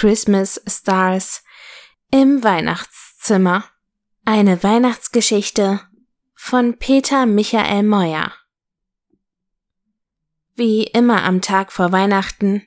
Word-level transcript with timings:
Christmas 0.00 0.58
Stars 0.66 1.44
im 2.10 2.42
Weihnachtszimmer. 2.42 3.64
Eine 4.24 4.62
Weihnachtsgeschichte 4.62 5.80
von 6.34 6.78
Peter 6.78 7.26
Michael 7.26 7.82
Meuer. 7.82 8.32
Wie 10.54 10.84
immer 10.84 11.22
am 11.24 11.42
Tag 11.42 11.70
vor 11.70 11.92
Weihnachten 11.92 12.62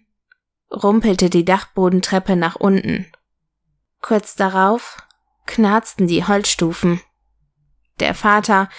rumpelte 0.71 1.31
die 1.31 1.43
Dachbodentreppe 1.43 2.35
nach 2.35 2.55
unten. 2.55 3.11
Kurz 3.99 4.35
darauf 4.35 4.97
knarzten 5.47 6.05
die 6.05 6.23
Holzstufen. 6.27 7.01
Der 7.99 8.13
Vater, 8.13 8.69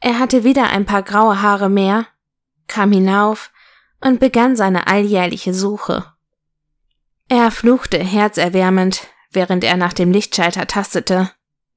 er 0.00 0.18
hatte 0.18 0.44
wieder 0.44 0.68
ein 0.68 0.84
paar 0.84 1.02
graue 1.02 1.40
Haare 1.40 1.70
mehr, 1.70 2.06
kam 2.66 2.92
hinauf 2.92 3.50
und 4.02 4.20
begann 4.20 4.56
seine 4.56 4.88
alljährliche 4.88 5.54
Suche. 5.54 6.13
Er 7.28 7.50
fluchte 7.50 7.98
herzerwärmend, 7.98 9.06
während 9.30 9.64
er 9.64 9.76
nach 9.76 9.92
dem 9.92 10.12
Lichtschalter 10.12 10.66
tastete. 10.66 11.30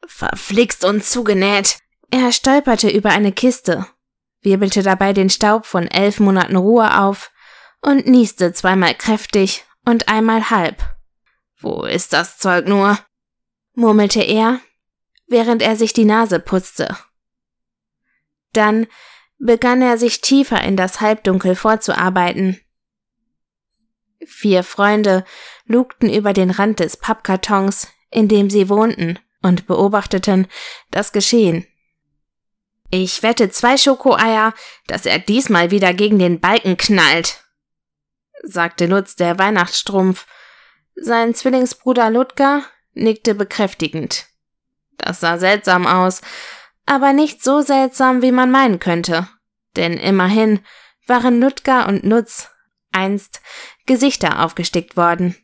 Verflixt 0.06 0.84
und 0.84 1.04
zugenäht. 1.04 1.80
Er 2.12 2.32
stolperte 2.32 2.90
über 2.90 3.10
eine 3.10 3.32
Kiste, 3.32 3.86
wirbelte 4.42 4.84
dabei 4.84 5.14
den 5.14 5.30
Staub 5.30 5.66
von 5.66 5.88
elf 5.88 6.20
Monaten 6.20 6.56
Ruhe 6.56 7.00
auf 7.00 7.32
und 7.82 8.08
nieste 8.08 8.54
zweimal 8.54 8.96
kräftig 8.96 9.66
und 9.86 10.08
einmal 10.08 10.50
halb. 10.50 10.84
Wo 11.60 11.84
ist 11.84 12.14
das 12.14 12.38
Zeug 12.38 12.68
nur? 12.68 12.98
murmelte 13.74 14.22
er, 14.22 14.60
während 15.28 15.62
er 15.62 15.76
sich 15.76 15.94
die 15.94 16.06
Nase 16.06 16.40
putzte. 16.40 16.98
Dann 18.54 18.88
begann 19.38 19.82
er 19.82 19.98
sich 19.98 20.22
tiefer 20.22 20.64
in 20.64 20.78
das 20.78 21.02
Halbdunkel 21.02 21.56
vorzuarbeiten. 21.56 22.60
Vier 24.26 24.64
Freunde 24.64 25.24
lugten 25.66 26.12
über 26.12 26.34
den 26.34 26.52
Rand 26.52 26.80
des 26.80 26.98
Pappkartons, 26.98 27.88
in 28.10 28.28
dem 28.28 28.50
sie 28.50 28.70
wohnten, 28.70 29.20
und 29.42 29.68
beobachteten 29.68 30.48
das 30.92 31.12
Geschehen. 31.12 31.66
Ich 32.90 33.22
wette 33.22 33.50
zwei 33.50 33.78
Schokoeier, 33.78 34.54
dass 34.88 35.06
er 35.06 35.20
diesmal 35.20 35.72
wieder 35.72 35.94
gegen 35.94 36.20
den 36.20 36.40
Balken 36.40 36.78
knallt, 36.78 37.44
sagte 38.44 38.86
Lutz 38.86 39.16
der 39.16 39.38
Weihnachtsstrumpf. 39.38 40.26
Sein 40.96 41.36
Zwillingsbruder 41.36 42.10
Ludger 42.10 42.64
nickte 42.94 43.36
bekräftigend. 43.36 44.26
Das 44.98 45.20
sah 45.20 45.38
seltsam 45.38 45.86
aus, 45.86 46.22
aber 46.86 47.14
nicht 47.14 47.44
so 47.44 47.62
seltsam, 47.62 48.22
wie 48.22 48.32
man 48.32 48.50
meinen 48.50 48.80
könnte. 48.80 49.28
Denn 49.76 49.94
immerhin 49.98 50.62
waren 51.06 51.40
Ludger 51.40 51.88
und 51.88 52.04
Nutz 52.04 52.50
einst 52.92 53.42
Gesichter 53.86 54.44
aufgestickt 54.44 54.98
worden. 54.98 55.36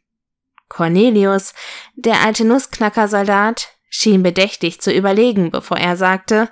Cornelius, 0.69 1.53
der 1.95 2.21
alte 2.21 2.45
Nussknackersoldat, 2.45 3.69
schien 3.89 4.23
bedächtig 4.23 4.81
zu 4.81 4.91
überlegen, 4.91 5.51
bevor 5.51 5.77
er 5.77 5.95
sagte 5.95 6.51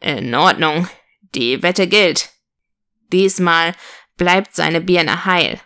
In 0.00 0.34
Ordnung, 0.34 0.88
die 1.34 1.62
Wette 1.62 1.86
gilt. 1.86 2.30
Diesmal 3.12 3.74
bleibt 4.16 4.54
seine 4.54 4.80
Birne 4.80 5.24
heil. 5.26 5.60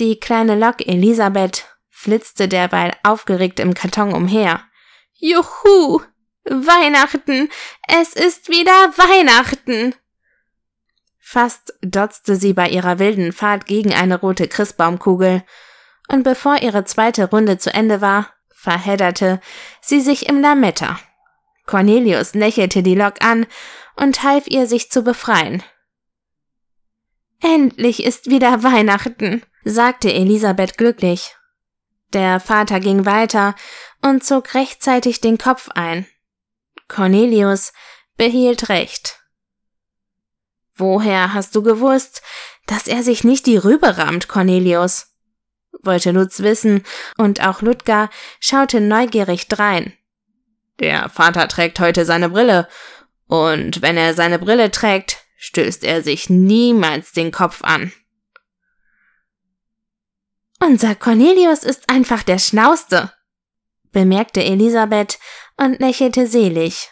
Die 0.00 0.18
kleine 0.18 0.58
Lok 0.58 0.86
Elisabeth 0.86 1.66
flitzte 1.90 2.48
derweil 2.48 2.96
aufgeregt 3.02 3.60
im 3.60 3.74
Karton 3.74 4.12
umher. 4.14 4.64
Juhu! 5.12 6.00
Weihnachten! 6.44 7.48
Es 7.86 8.14
ist 8.14 8.48
wieder 8.48 8.72
Weihnachten! 8.96 9.94
Fast 11.24 11.74
dotzte 11.80 12.34
sie 12.34 12.52
bei 12.52 12.68
ihrer 12.68 12.98
wilden 12.98 13.32
Fahrt 13.32 13.66
gegen 13.66 13.94
eine 13.94 14.20
rote 14.20 14.48
Christbaumkugel, 14.48 15.44
und 16.08 16.24
bevor 16.24 16.60
ihre 16.60 16.84
zweite 16.84 17.30
Runde 17.30 17.56
zu 17.58 17.72
Ende 17.72 18.00
war, 18.00 18.28
verhedderte 18.50 19.40
sie 19.80 20.00
sich 20.00 20.28
im 20.28 20.40
Lametta. 20.40 20.98
Cornelius 21.64 22.34
lächelte 22.34 22.82
die 22.82 22.96
Lok 22.96 23.24
an 23.24 23.46
und 23.96 24.24
half 24.24 24.48
ihr, 24.48 24.66
sich 24.66 24.90
zu 24.90 25.02
befreien. 25.02 25.62
Endlich 27.40 28.04
ist 28.04 28.28
wieder 28.28 28.62
Weihnachten, 28.64 29.42
sagte 29.64 30.12
Elisabeth 30.12 30.76
glücklich. 30.76 31.36
Der 32.12 32.40
Vater 32.40 32.80
ging 32.80 33.06
weiter 33.06 33.54
und 34.02 34.24
zog 34.24 34.54
rechtzeitig 34.54 35.20
den 35.20 35.38
Kopf 35.38 35.70
ein. 35.74 36.04
Cornelius 36.88 37.72
behielt 38.16 38.68
recht. 38.68 39.21
Woher 40.82 41.32
hast 41.32 41.54
du 41.54 41.62
gewusst, 41.62 42.22
dass 42.66 42.88
er 42.88 43.04
sich 43.04 43.22
nicht 43.22 43.46
die 43.46 43.56
Rübe 43.56 43.98
rammt, 43.98 44.26
Cornelius? 44.26 45.06
wollte 45.84 46.10
Lutz 46.10 46.40
wissen, 46.40 46.82
und 47.16 47.40
auch 47.40 47.62
Ludger 47.62 48.10
schaute 48.40 48.80
neugierig 48.80 49.46
drein. 49.46 49.92
Der 50.80 51.08
Vater 51.08 51.46
trägt 51.46 51.78
heute 51.78 52.04
seine 52.04 52.30
Brille, 52.30 52.66
und 53.28 53.80
wenn 53.80 53.96
er 53.96 54.14
seine 54.14 54.40
Brille 54.40 54.72
trägt, 54.72 55.18
stößt 55.36 55.84
er 55.84 56.02
sich 56.02 56.28
niemals 56.28 57.12
den 57.12 57.30
Kopf 57.30 57.62
an. 57.62 57.92
Unser 60.58 60.96
Cornelius 60.96 61.62
ist 61.62 61.88
einfach 61.88 62.24
der 62.24 62.40
Schnauste, 62.40 63.12
bemerkte 63.92 64.42
Elisabeth 64.42 65.20
und 65.56 65.78
lächelte 65.78 66.26
selig. 66.26 66.90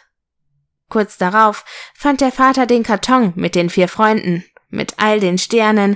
Kurz 0.91 1.17
darauf 1.17 1.63
fand 1.95 2.19
der 2.19 2.33
Vater 2.33 2.65
den 2.65 2.83
Karton 2.83 3.31
mit 3.37 3.55
den 3.55 3.69
vier 3.69 3.87
Freunden, 3.87 4.43
mit 4.67 4.95
all 4.97 5.21
den 5.21 5.37
Sternen, 5.37 5.95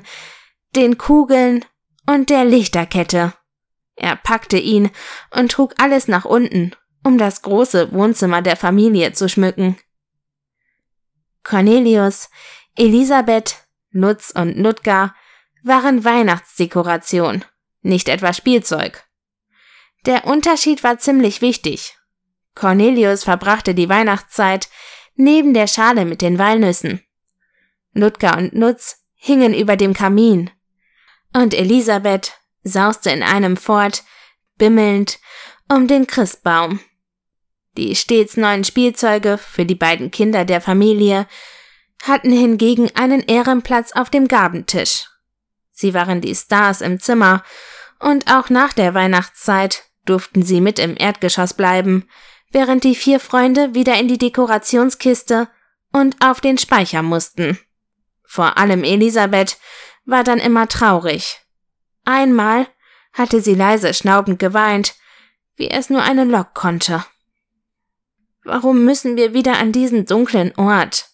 den 0.74 0.98
Kugeln 0.98 1.66
und 2.08 2.30
der 2.30 2.46
Lichterkette. 2.46 3.34
Er 3.98 4.16
packte 4.16 4.58
ihn 4.58 4.90
und 5.32 5.52
trug 5.52 5.74
alles 5.80 6.08
nach 6.08 6.24
unten, 6.24 6.72
um 7.04 7.18
das 7.18 7.42
große 7.42 7.92
Wohnzimmer 7.92 8.42
der 8.42 8.56
Familie 8.56 9.12
zu 9.12 9.28
schmücken. 9.28 9.76
Cornelius, 11.44 12.30
Elisabeth, 12.78 13.68
Lutz 13.92 14.32
und 14.32 14.56
Ludger 14.56 15.14
waren 15.62 16.06
Weihnachtsdekoration, 16.06 17.44
nicht 17.82 18.08
etwa 18.08 18.32
Spielzeug. 18.32 19.04
Der 20.06 20.26
Unterschied 20.26 20.86
war 20.86 21.00
ziemlich 21.00 21.42
wichtig. 21.42 21.98
Cornelius 22.56 23.24
verbrachte 23.24 23.76
die 23.76 23.90
Weihnachtszeit 23.90 24.70
neben 25.16 25.54
der 25.54 25.68
Schale 25.68 26.06
mit 26.06 26.22
den 26.22 26.40
Walnüssen. 26.40 27.02
Ludger 27.94 28.38
und 28.38 28.54
Nutz 28.54 29.04
hingen 29.14 29.54
über 29.54 29.78
dem 29.78 29.94
Kamin. 29.94 30.50
Und 31.34 31.54
Elisabeth 31.54 32.34
sauste 32.64 33.12
in 33.12 33.24
einem 33.24 33.58
fort, 33.58 34.04
bimmelnd, 34.58 35.20
um 35.70 35.88
den 35.88 36.08
Christbaum. 36.08 36.80
Die 37.78 37.96
stets 37.96 38.38
neuen 38.38 38.64
Spielzeuge 38.64 39.38
für 39.38 39.66
die 39.66 39.76
beiden 39.76 40.12
Kinder 40.12 40.46
der 40.46 40.62
Familie 40.62 41.28
hatten 42.04 42.32
hingegen 42.32 42.90
einen 42.96 43.22
Ehrenplatz 43.22 43.92
auf 43.92 44.10
dem 44.10 44.28
Gabentisch. 44.28 45.10
Sie 45.72 45.94
waren 45.94 46.22
die 46.22 46.36
Stars 46.36 46.82
im 46.82 47.00
Zimmer, 47.00 47.44
und 48.00 48.32
auch 48.32 48.50
nach 48.50 48.74
der 48.74 48.94
Weihnachtszeit 48.94 49.84
durften 50.06 50.44
sie 50.44 50.62
mit 50.62 50.80
im 50.80 50.96
Erdgeschoss 50.98 51.54
bleiben, 51.54 52.08
während 52.56 52.86
die 52.86 52.96
vier 52.96 53.20
Freunde 53.20 53.74
wieder 53.74 54.00
in 54.00 54.08
die 54.08 54.18
Dekorationskiste 54.18 55.50
und 55.92 56.16
auf 56.24 56.40
den 56.40 56.58
Speicher 56.58 57.02
mussten. 57.02 57.60
Vor 58.24 58.58
allem 58.58 58.86
Elisabeth 58.86 59.58
war 60.06 60.24
dann 60.24 60.40
immer 60.40 60.70
traurig. 60.70 61.38
Einmal 62.06 62.68
hatte 63.12 63.42
sie 63.42 63.56
leise 63.56 63.94
schnaubend 63.94 64.40
geweint, 64.40 64.96
wie 65.58 65.70
es 65.70 65.90
nur 65.90 66.02
eine 66.02 66.24
Lok 66.24 66.54
konnte. 66.54 67.04
Warum 68.46 68.86
müssen 68.86 69.18
wir 69.18 69.34
wieder 69.34 69.58
an 69.58 69.74
diesen 69.74 70.06
dunklen 70.06 70.56
Ort? 70.56 71.10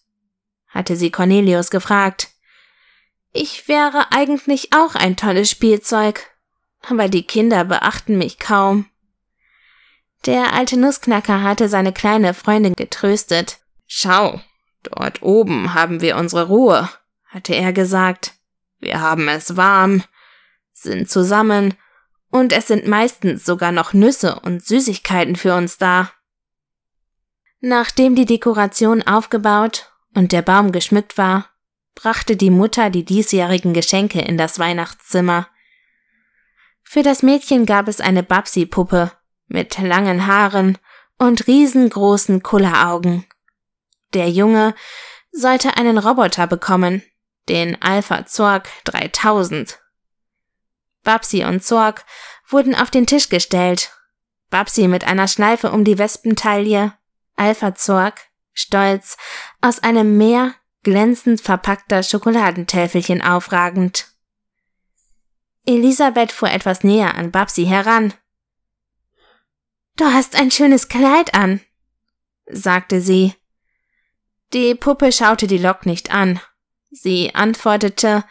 hatte 0.67 0.95
sie 0.95 1.09
Cornelius 1.09 1.71
gefragt. 1.71 2.29
Ich 3.33 3.67
wäre 3.67 4.11
eigentlich 4.11 4.73
auch 4.73 4.93
ein 4.93 5.17
tolles 5.17 5.49
Spielzeug, 5.49 6.29
aber 6.87 7.09
die 7.09 7.23
Kinder 7.23 7.63
beachten 7.65 8.19
mich 8.19 8.37
kaum. 8.37 8.90
Der 10.25 10.53
alte 10.53 10.77
Nussknacker 10.77 11.41
hatte 11.41 11.67
seine 11.67 11.93
kleine 11.93 12.33
Freundin 12.33 12.75
getröstet. 12.75 13.59
Schau, 13.87 14.39
dort 14.83 15.21
oben 15.23 15.73
haben 15.73 16.01
wir 16.01 16.15
unsere 16.15 16.47
Ruhe, 16.47 16.89
hatte 17.25 17.55
er 17.55 17.73
gesagt. 17.73 18.33
Wir 18.79 19.01
haben 19.01 19.27
es 19.27 19.57
warm, 19.57 20.03
sind 20.73 21.09
zusammen, 21.09 21.73
und 22.29 22.53
es 22.53 22.67
sind 22.67 22.87
meistens 22.87 23.45
sogar 23.45 23.71
noch 23.71 23.93
Nüsse 23.93 24.39
und 24.39 24.63
Süßigkeiten 24.63 25.35
für 25.35 25.55
uns 25.55 25.77
da. 25.77 26.11
Nachdem 27.59 28.15
die 28.15 28.25
Dekoration 28.25 29.03
aufgebaut 29.03 29.91
und 30.15 30.31
der 30.31 30.41
Baum 30.41 30.71
geschmückt 30.71 31.17
war, 31.17 31.49
brachte 31.93 32.37
die 32.37 32.49
Mutter 32.49 32.89
die 32.89 33.03
diesjährigen 33.03 33.73
Geschenke 33.73 34.21
in 34.21 34.37
das 34.37 34.59
Weihnachtszimmer. 34.59 35.47
Für 36.83 37.03
das 37.03 37.21
Mädchen 37.21 37.65
gab 37.65 37.87
es 37.87 37.99
eine 37.99 38.23
Babsi-Puppe 38.23 39.11
mit 39.51 39.77
langen 39.77 40.27
Haaren 40.27 40.77
und 41.17 41.47
riesengroßen 41.47 42.41
Kulleraugen. 42.41 43.25
Der 44.13 44.29
Junge 44.29 44.73
sollte 45.31 45.77
einen 45.77 45.97
Roboter 45.97 46.47
bekommen, 46.47 47.03
den 47.47 47.81
Alpha 47.81 48.25
Zorg 48.25 48.69
3000. 48.85 49.79
Babsi 51.03 51.43
und 51.43 51.63
Zorg 51.63 52.05
wurden 52.47 52.75
auf 52.75 52.91
den 52.91 53.07
Tisch 53.07 53.29
gestellt. 53.29 53.91
Babsi 54.49 54.87
mit 54.87 55.05
einer 55.05 55.27
Schleife 55.27 55.71
um 55.71 55.83
die 55.83 55.97
Wespentaille, 55.97 56.93
Alpha 57.35 57.73
Zorg, 57.75 58.21
stolz, 58.53 59.17
aus 59.61 59.79
einem 59.79 60.17
Meer 60.17 60.53
glänzend 60.83 61.41
verpackter 61.41 62.03
Schokoladentäfelchen 62.03 63.21
aufragend. 63.21 64.07
Elisabeth 65.65 66.31
fuhr 66.31 66.51
etwas 66.51 66.83
näher 66.83 67.15
an 67.15 67.31
Babsi 67.31 67.65
heran. 67.65 68.13
Du 69.97 70.05
hast 70.05 70.35
ein 70.35 70.51
schönes 70.51 70.87
Kleid 70.87 71.33
an, 71.33 71.61
sagte 72.45 73.01
sie. 73.01 73.35
Die 74.53 74.75
Puppe 74.75 75.11
schaute 75.11 75.47
die 75.47 75.57
Lok 75.57 75.85
nicht 75.85 76.11
an. 76.11 76.39
Sie 76.89 77.33
antwortete, 77.35 78.23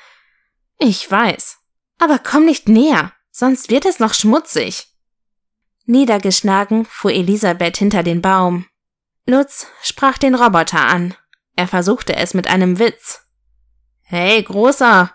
ich 0.79 1.11
weiß, 1.11 1.59
aber 1.99 2.19
komm 2.19 2.45
nicht 2.45 2.69
näher, 2.69 3.13
sonst 3.31 3.71
wird 3.71 3.87
es 3.87 3.99
noch 3.99 4.15
schmutzig. 4.15 4.89
Niedergeschlagen 5.87 6.85
fuhr 6.85 7.13
Elisabeth 7.13 7.77
hinter 7.77 8.03
den 8.03 8.23
Baum. 8.23 8.67
Lutz 9.27 9.67
sprach 9.83 10.19
den 10.19 10.35
Roboter 10.35 10.87
an. 10.87 11.15
Er 11.57 11.69
versuchte 11.69 12.17
es 12.17 12.35
mit 12.35 12.49
einem 12.49 12.79
Witz. 12.79 13.27
Hey, 14.03 14.43
Großer, 14.43 15.15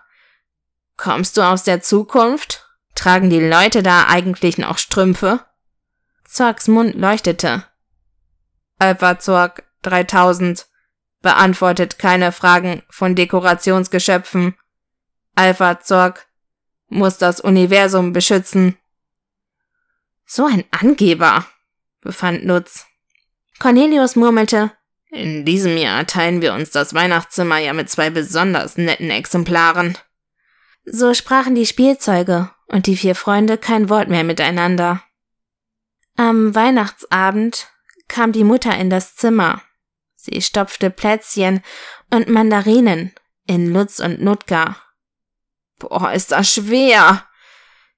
kommst 0.96 1.36
du 1.36 1.42
aus 1.42 1.64
der 1.64 1.82
Zukunft? 1.82 2.64
Tragen 2.94 3.30
die 3.30 3.40
Leute 3.40 3.82
da 3.82 4.06
eigentlich 4.06 4.58
noch 4.58 4.78
Strümpfe? 4.78 5.44
Zorgs 6.36 6.68
Mund 6.68 6.94
leuchtete. 6.94 7.64
Alpha 8.78 9.18
Zorg 9.18 9.64
3000 9.80 10.66
beantwortet 11.22 11.98
keine 11.98 12.30
Fragen 12.30 12.82
von 12.90 13.14
Dekorationsgeschöpfen. 13.14 14.54
Alpha 15.34 15.80
Zorg 15.80 16.26
muss 16.88 17.16
das 17.16 17.40
Universum 17.40 18.12
beschützen. 18.12 18.76
So 20.26 20.44
ein 20.44 20.64
Angeber, 20.72 21.46
befand 22.02 22.44
Lutz. 22.44 22.84
Cornelius 23.58 24.14
murmelte, 24.14 24.72
in 25.10 25.46
diesem 25.46 25.78
Jahr 25.78 26.06
teilen 26.06 26.42
wir 26.42 26.52
uns 26.52 26.70
das 26.70 26.92
Weihnachtszimmer 26.92 27.56
ja 27.60 27.72
mit 27.72 27.88
zwei 27.88 28.10
besonders 28.10 28.76
netten 28.76 29.08
Exemplaren. 29.08 29.96
So 30.84 31.14
sprachen 31.14 31.54
die 31.54 31.64
Spielzeuge 31.64 32.50
und 32.66 32.86
die 32.86 32.96
vier 32.98 33.14
Freunde 33.14 33.56
kein 33.56 33.88
Wort 33.88 34.10
mehr 34.10 34.24
miteinander. 34.24 35.02
Am 36.16 36.54
Weihnachtsabend 36.54 37.68
kam 38.08 38.32
die 38.32 38.44
Mutter 38.44 38.76
in 38.76 38.88
das 38.88 39.16
Zimmer. 39.16 39.62
Sie 40.14 40.40
stopfte 40.40 40.90
Plätzchen 40.90 41.62
und 42.10 42.28
Mandarinen 42.28 43.12
in 43.46 43.72
Lutz 43.72 44.00
und 44.00 44.22
Nutka. 44.22 44.76
Boah, 45.78 46.12
ist 46.12 46.32
das 46.32 46.52
schwer, 46.52 47.26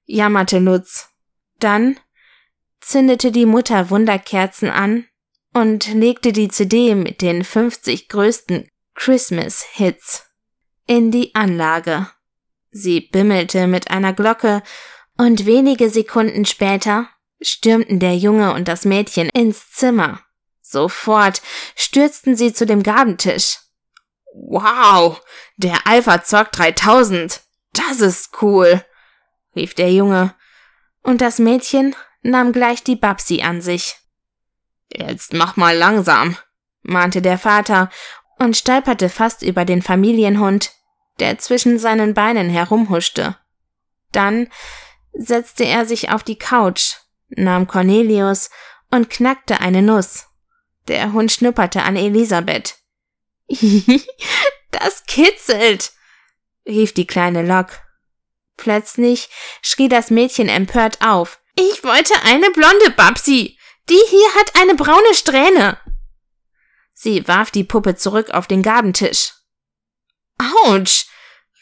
jammerte 0.05 0.59
Lutz. 0.59 1.09
Dann 1.59 1.97
zündete 2.81 3.31
die 3.31 3.45
Mutter 3.45 3.89
Wunderkerzen 3.89 4.69
an 4.69 5.05
und 5.53 5.93
legte 5.93 6.33
die 6.33 6.49
CD 6.49 6.95
mit 6.95 7.21
den 7.21 7.43
50 7.43 8.09
größten 8.09 8.69
Christmas-Hits 8.95 10.25
in 10.85 11.11
die 11.11 11.33
Anlage. 11.35 12.09
Sie 12.71 12.99
bimmelte 12.99 13.67
mit 13.67 13.89
einer 13.89 14.13
Glocke 14.13 14.61
und 15.17 15.45
wenige 15.45 15.89
Sekunden 15.89 16.45
später 16.45 17.09
stürmten 17.41 17.99
der 17.99 18.15
Junge 18.15 18.53
und 18.53 18.67
das 18.67 18.85
Mädchen 18.85 19.29
ins 19.29 19.71
Zimmer. 19.71 20.21
Sofort 20.61 21.41
stürzten 21.75 22.35
sie 22.35 22.53
zu 22.53 22.65
dem 22.65 22.83
Gabentisch. 22.83 23.59
Wow, 24.33 25.21
der 25.57 25.87
Alpha 25.87 26.23
Zock 26.23 26.51
3000. 26.51 27.41
Das 27.73 28.01
ist 28.01 28.41
cool, 28.41 28.83
rief 29.55 29.73
der 29.73 29.91
Junge. 29.91 30.35
Und 31.01 31.21
das 31.21 31.39
Mädchen 31.39 31.95
nahm 32.21 32.51
gleich 32.51 32.83
die 32.83 32.95
Babsi 32.95 33.41
an 33.41 33.61
sich. 33.61 33.95
Jetzt 34.91 35.33
mach 35.33 35.55
mal 35.55 35.75
langsam, 35.75 36.37
mahnte 36.81 37.21
der 37.21 37.37
Vater 37.37 37.89
und 38.37 38.57
stolperte 38.57 39.09
fast 39.09 39.41
über 39.41 39.65
den 39.65 39.81
Familienhund, 39.81 40.71
der 41.19 41.37
zwischen 41.37 41.79
seinen 41.79 42.13
Beinen 42.13 42.49
herumhuschte. 42.49 43.37
Dann 44.11 44.47
setzte 45.13 45.65
er 45.65 45.85
sich 45.85 46.11
auf 46.11 46.23
die 46.23 46.37
Couch, 46.37 46.95
nahm 47.29 47.67
Cornelius 47.67 48.49
und 48.91 49.09
knackte 49.09 49.59
eine 49.59 49.81
Nuss. 49.81 50.27
Der 50.87 51.13
Hund 51.13 51.31
schnupperte 51.31 51.83
an 51.83 51.95
Elisabeth. 51.95 52.77
das 54.71 55.05
kitzelt, 55.07 55.91
rief 56.67 56.93
die 56.93 57.07
kleine 57.07 57.45
Lok. 57.45 57.79
Plötzlich 58.57 59.29
schrie 59.61 59.87
das 59.87 60.09
Mädchen 60.11 60.49
empört 60.49 61.01
auf. 61.01 61.39
Ich 61.55 61.83
wollte 61.83 62.13
eine 62.23 62.49
blonde 62.51 62.91
Babsi. 62.91 63.57
Die 63.89 64.01
hier 64.09 64.35
hat 64.35 64.55
eine 64.55 64.75
braune 64.75 65.13
Strähne. 65.13 65.79
Sie 66.93 67.27
warf 67.27 67.51
die 67.51 67.63
Puppe 67.63 67.95
zurück 67.95 68.31
auf 68.31 68.47
den 68.47 68.61
Gabentisch. 68.61 69.33
Autsch, 70.65 71.05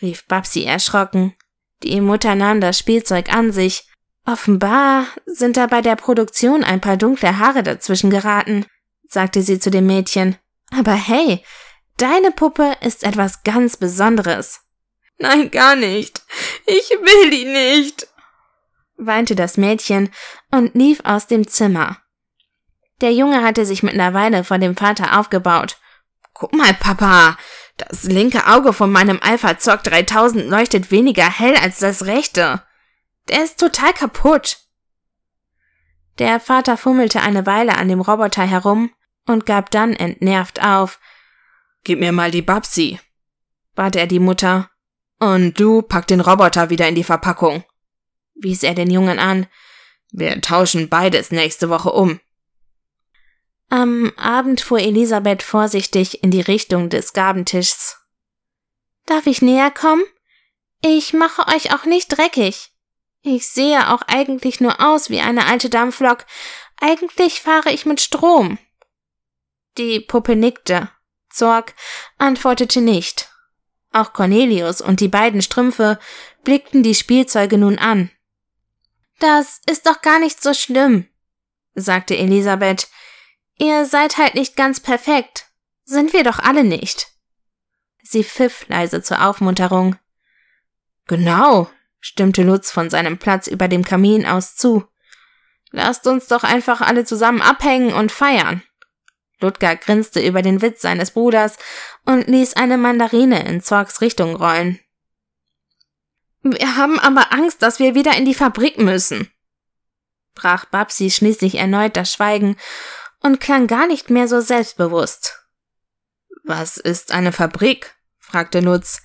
rief 0.02 0.26
Babsi 0.26 0.64
erschrocken. 0.64 1.36
Die 1.84 2.02
Mutter 2.02 2.36
nahm 2.36 2.60
das 2.60 2.80
Spielzeug 2.80 3.32
an 3.32 3.52
sich. 3.52 3.87
Offenbar 4.28 5.06
sind 5.26 5.56
da 5.56 5.68
bei 5.68 5.82
der 5.82 5.96
Produktion 5.96 6.66
ein 6.66 6.82
paar 6.82 6.98
dunkle 6.98 7.40
Haare 7.40 7.64
dazwischen 7.64 8.10
geraten, 8.10 8.66
sagte 9.08 9.42
sie 9.42 9.58
zu 9.58 9.72
dem 9.72 9.88
Mädchen. 9.88 10.36
Aber 10.78 10.92
hey, 10.92 11.46
deine 11.96 12.32
Puppe 12.32 12.76
ist 12.82 13.06
etwas 13.06 13.44
ganz 13.44 13.78
Besonderes. 13.78 14.60
Nein, 15.18 15.50
gar 15.50 15.78
nicht. 15.78 16.24
Ich 16.66 16.90
will 16.90 17.30
die 17.30 17.46
nicht, 17.46 18.10
weinte 18.98 19.34
das 19.34 19.56
Mädchen 19.56 20.10
und 20.52 20.76
lief 20.76 21.00
aus 21.06 21.28
dem 21.28 21.48
Zimmer. 21.48 21.98
Der 23.00 23.14
Junge 23.14 23.44
hatte 23.44 23.66
sich 23.66 23.82
mittlerweile 23.82 24.44
vor 24.44 24.58
dem 24.58 24.76
Vater 24.76 25.18
aufgebaut. 25.18 25.78
Guck 26.34 26.54
mal, 26.54 26.74
Papa, 26.74 27.38
das 27.78 28.04
linke 28.04 28.46
Auge 28.46 28.74
von 28.74 28.92
meinem 28.92 29.20
Alpha 29.22 29.58
Zock 29.58 29.84
3000 29.84 30.50
leuchtet 30.50 30.92
weniger 30.92 31.30
hell 31.30 31.56
als 31.56 31.80
das 31.80 32.06
rechte. 32.06 32.62
Der 33.30 33.44
ist 33.44 33.60
total 33.60 33.94
kaputt. 33.94 34.58
Der 36.20 36.40
Vater 36.40 36.78
fummelte 36.78 37.22
eine 37.22 37.46
Weile 37.46 37.78
an 37.78 37.90
dem 37.90 38.02
Roboter 38.02 38.44
herum 38.44 38.92
und 39.26 39.46
gab 39.46 39.70
dann 39.72 39.94
entnervt 39.94 40.64
auf. 40.64 41.00
Gib 41.84 42.00
mir 42.00 42.12
mal 42.12 42.32
die 42.32 42.42
Babsi, 42.42 43.00
bat 43.76 43.96
er 43.96 44.08
die 44.08 44.20
Mutter 44.20 44.70
und 45.20 45.60
du 45.60 45.82
pack 45.82 46.08
den 46.08 46.22
Roboter 46.22 46.70
wieder 46.70 46.88
in 46.88 46.96
die 46.96 47.04
Verpackung, 47.04 47.64
wies 48.36 48.64
er 48.64 48.74
den 48.74 48.90
Jungen 48.90 49.20
an. 49.20 49.48
Wir 50.12 50.42
tauschen 50.42 50.90
beides 50.90 51.32
nächste 51.32 51.70
Woche 51.70 51.92
um. 51.92 52.20
Am 53.70 54.14
Abend 54.16 54.62
fuhr 54.62 54.80
Elisabeth 54.80 55.44
vorsichtig 55.44 56.24
in 56.24 56.32
die 56.32 56.42
Richtung 56.42 56.90
des 56.90 57.12
Gabentischs. 57.12 57.98
Darf 59.06 59.28
ich 59.28 59.42
näher 59.42 59.72
kommen? 59.72 60.04
Ich 60.82 61.14
mache 61.14 61.48
euch 61.54 61.74
auch 61.74 61.86
nicht 61.86 62.08
dreckig. 62.08 62.72
Ich 63.22 63.48
sehe 63.48 63.90
auch 63.92 64.02
eigentlich 64.08 64.62
nur 64.62 64.80
aus 64.80 65.10
wie 65.10 65.20
eine 65.20 65.46
alte 65.46 65.70
Dampflok. 65.70 66.26
Eigentlich 66.80 67.42
fahre 67.42 67.72
ich 67.72 67.86
mit 67.86 68.00
Strom. 68.00 68.58
Die 69.78 70.00
Puppe 70.00 70.36
nickte. 70.36 70.90
Zorg 71.30 71.74
antwortete 72.18 72.82
nicht. 72.82 73.30
Auch 73.92 74.14
Cornelius 74.14 74.82
und 74.82 75.00
die 75.00 75.08
beiden 75.08 75.42
Strümpfe 75.42 76.00
blickten 76.44 76.84
die 76.84 76.96
Spielzeuge 76.96 77.58
nun 77.58 77.78
an. 77.78 78.12
Das 79.20 79.62
ist 79.66 79.88
doch 79.88 80.02
gar 80.02 80.20
nicht 80.20 80.42
so 80.42 80.54
schlimm, 80.54 81.08
sagte 81.74 82.16
Elisabeth. 82.16 82.88
Ihr 83.58 83.86
seid 83.86 84.18
halt 84.18 84.36
nicht 84.36 84.56
ganz 84.56 84.80
perfekt. 84.80 85.48
Sind 85.86 86.14
wir 86.14 86.24
doch 86.24 86.40
alle 86.40 86.64
nicht. 86.64 87.08
Sie 88.04 88.24
pfiff 88.24 88.68
leise 88.68 89.02
zur 89.02 89.26
Aufmunterung. 89.26 89.96
Genau, 91.08 91.70
stimmte 92.00 92.44
Lutz 92.44 92.72
von 92.72 92.90
seinem 92.90 93.18
Platz 93.18 93.48
über 93.48 93.68
dem 93.68 93.84
Kamin 93.84 94.26
aus 94.26 94.56
zu. 94.56 94.86
Lasst 95.72 96.08
uns 96.08 96.28
doch 96.28 96.44
einfach 96.44 96.82
alle 96.82 97.06
zusammen 97.06 97.42
abhängen 97.42 97.94
und 97.94 98.12
feiern. 98.12 98.64
Ludger 99.40 99.76
grinste 99.76 100.26
über 100.26 100.42
den 100.42 100.62
Witz 100.62 100.82
seines 100.82 101.12
Bruders 101.12 101.58
und 102.06 102.28
ließ 102.28 102.56
eine 102.56 102.78
Mandarine 102.78 103.46
in 103.46 103.62
Zorgs 103.62 104.02
Richtung 104.02 104.36
rollen. 104.36 104.80
Wir 106.42 106.78
haben 106.78 107.00
aber 107.00 107.34
Angst, 107.34 107.62
dass 107.62 107.80
wir 107.80 107.94
wieder 107.94 108.16
in 108.16 108.26
die 108.26 108.34
Fabrik 108.34 108.78
müssen, 108.78 109.30
brach 110.34 110.66
Babsi 110.66 111.10
schließlich 111.10 111.56
erneut 111.56 111.98
das 111.98 112.14
Schweigen 112.14 112.58
und 113.20 113.40
klang 113.40 113.68
gar 113.68 113.88
nicht 113.88 114.10
mehr 114.10 114.28
so 114.28 114.40
selbstbewusst. 114.40 115.44
Was 116.44 116.78
ist 116.78 117.12
eine 117.12 117.34
Fabrik? 117.34 117.96
fragte 118.20 118.62
Lutz. 118.62 119.02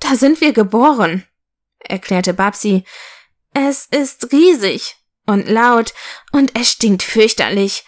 Da 0.00 0.16
sind 0.16 0.40
wir 0.40 0.52
geboren, 0.52 1.24
erklärte 1.88 2.34
Babsi. 2.34 2.84
Es 3.52 3.86
ist 3.86 4.32
riesig 4.32 4.96
und 5.26 5.48
laut 5.48 5.94
und 6.32 6.58
es 6.58 6.70
stinkt 6.70 7.02
fürchterlich 7.02 7.84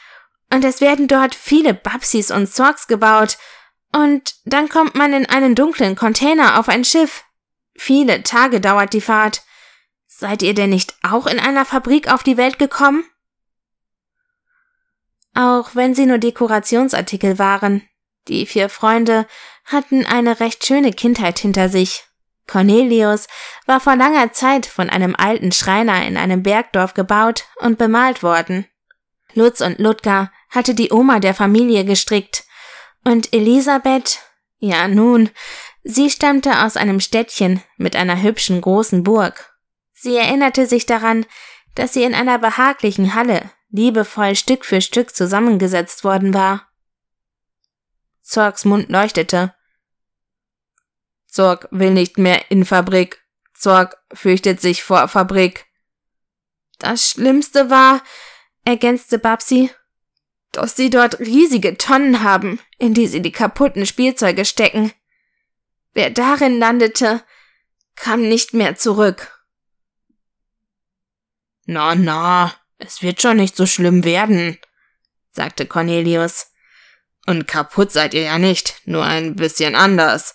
und 0.51 0.65
es 0.65 0.81
werden 0.81 1.09
dort 1.09 1.35
viele 1.35 1.75
Babsis 1.75 2.31
und 2.31 2.53
Zorgs 2.53 2.87
gebaut. 2.87 3.39
Und 3.93 4.35
dann 4.45 4.69
kommt 4.69 4.95
man 4.95 5.13
in 5.13 5.27
einen 5.27 5.55
dunklen 5.55 5.97
Container 5.97 6.59
auf 6.59 6.69
ein 6.69 6.85
Schiff. 6.85 7.25
Viele 7.75 8.23
Tage 8.23 8.61
dauert 8.61 8.93
die 8.93 9.01
Fahrt. 9.01 9.43
Seid 10.07 10.43
ihr 10.43 10.55
denn 10.55 10.71
nicht 10.71 10.97
auch 11.03 11.27
in 11.27 11.39
einer 11.39 11.65
Fabrik 11.65 12.13
auf 12.13 12.23
die 12.23 12.37
Welt 12.37 12.59
gekommen? 12.59 13.05
Auch 15.35 15.75
wenn 15.75 15.95
sie 15.95 16.07
nur 16.07 16.19
Dekorationsartikel 16.19 17.39
waren, 17.39 17.87
die 18.27 18.45
vier 18.47 18.69
Freunde 18.69 19.27
hatten 19.65 20.05
eine 20.05 20.41
recht 20.41 20.67
schöne 20.67 20.93
Kindheit 20.93 21.39
hinter 21.39 21.69
sich. 21.69 22.08
Cornelius 22.49 23.29
war 23.67 23.79
vor 23.79 23.95
langer 23.95 24.33
Zeit 24.33 24.67
von 24.67 24.91
einem 24.91 25.15
alten 25.15 25.53
Schreiner 25.53 26.05
in 26.05 26.17
einem 26.17 26.43
Bergdorf 26.43 26.95
gebaut 26.95 27.45
und 27.61 27.79
bemalt 27.79 28.25
worden. 28.25 28.67
Lutz 29.35 29.61
und 29.61 29.79
Ludger 29.79 30.33
hatte 30.51 30.75
die 30.75 30.91
Oma 30.91 31.21
der 31.21 31.35
Familie 31.35 31.85
gestrickt, 31.85 32.45
und 33.05 33.33
Elisabeth, 33.33 34.19
ja 34.59 34.89
nun, 34.89 35.31
sie 35.85 36.11
stammte 36.11 36.63
aus 36.65 36.77
einem 36.77 37.01
Städtchen 37.01 37.63
mit 37.77 37.95
einer 37.95 38.21
hübschen 38.21 38.61
großen 38.61 39.05
Burg. 39.05 39.55
Sie 39.93 40.17
erinnerte 40.17 40.67
sich 40.67 40.85
daran, 40.85 41.25
dass 41.75 41.93
sie 41.93 42.03
in 42.03 42.15
einer 42.15 42.39
behaglichen 42.39 43.15
Halle 43.15 43.51
liebevoll 43.71 44.35
Stück 44.35 44.65
für 44.65 44.81
Stück 44.81 45.15
zusammengesetzt 45.15 46.05
worden 46.05 46.35
war. 46.35 46.69
Zorgs 48.23 48.65
Mund 48.65 48.89
leuchtete. 48.91 49.55
Zorg 51.39 51.69
will 51.71 51.93
nicht 51.93 52.19
mehr 52.19 52.51
in 52.51 52.65
Fabrik. 52.65 53.23
Zorg 53.55 53.97
fürchtet 54.13 54.61
sich 54.61 54.83
vor 54.83 55.07
Fabrik. 55.07 55.67
Das 56.81 57.09
Schlimmste 57.09 57.71
war, 57.71 58.03
ergänzte 58.65 59.21
Babsi, 59.21 59.71
dass 60.51 60.75
sie 60.75 60.91
dort 60.91 61.21
riesige 61.21 61.79
Tonnen 61.79 62.25
haben, 62.25 62.59
in 62.79 62.93
die 62.93 63.07
sie 63.07 63.23
die 63.23 63.31
kaputten 63.31 63.87
Spielzeuge 63.87 64.45
stecken. 64.45 64.93
Wer 65.93 66.11
darin 66.11 66.59
landete, 66.59 67.23
kam 67.95 68.23
nicht 68.23 68.53
mehr 68.53 68.75
zurück. 68.75 69.47
Na, 71.67 71.95
na, 71.95 72.53
es 72.79 73.01
wird 73.01 73.23
schon 73.23 73.37
nicht 73.37 73.55
so 73.55 73.65
schlimm 73.65 74.03
werden, 74.03 74.59
sagte 75.31 75.67
Cornelius. 75.67 76.51
Und 77.27 77.47
kaputt 77.47 77.93
seid 77.93 78.13
ihr 78.13 78.23
ja 78.23 78.41
nicht, 78.41 78.83
nur 78.87 79.05
ein 79.05 79.37
bisschen 79.37 79.77
anders. 79.77 80.35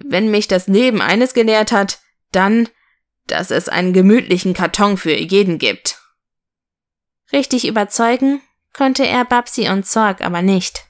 Wenn 0.00 0.30
mich 0.30 0.48
das 0.48 0.66
Leben 0.66 1.00
eines 1.00 1.34
gelehrt 1.34 1.72
hat, 1.72 2.00
dann, 2.30 2.68
dass 3.26 3.50
es 3.50 3.68
einen 3.68 3.92
gemütlichen 3.92 4.54
Karton 4.54 4.96
für 4.96 5.14
jeden 5.14 5.58
gibt. 5.58 5.98
Richtig 7.32 7.66
überzeugen 7.66 8.40
konnte 8.72 9.06
er 9.06 9.24
Babsi 9.24 9.68
und 9.68 9.86
Zorg 9.86 10.22
aber 10.22 10.42
nicht. 10.42 10.86